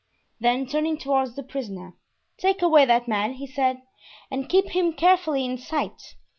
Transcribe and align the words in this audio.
Then 0.39 0.65
turning 0.65 0.97
toward 0.97 1.35
the 1.35 1.43
prisoner, 1.43 1.95
"Take 2.39 2.63
away 2.63 2.85
that 2.85 3.07
man," 3.07 3.33
he 3.33 3.45
said, 3.45 3.83
"and 4.31 4.49
keep 4.49 4.69
him 4.69 4.93
carefully 4.93 5.45
in 5.45 5.59
sight. 5.59 6.15